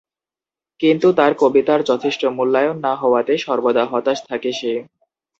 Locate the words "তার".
1.13-1.31